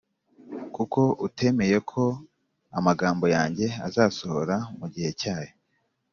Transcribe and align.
kuko 0.75 1.01
utemeye 1.27 1.77
ko 1.89 2.03
amagambo 2.77 3.25
yanjye 3.35 3.65
azasohora 3.87 4.55
mu 4.77 4.85
gihe 4.93 5.11
cyayo 5.21 5.53